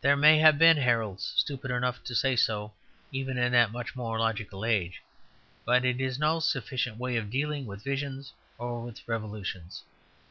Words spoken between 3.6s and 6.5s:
much more logical age, but it is no